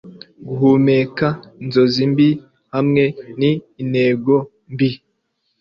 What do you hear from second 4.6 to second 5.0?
mbi